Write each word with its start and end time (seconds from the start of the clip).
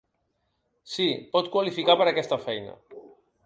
Si, 0.93 1.05
pot 1.37 1.51
qualificar 1.57 1.99
per 2.01 2.11
aquesta 2.13 2.41
oferta. 2.41 2.77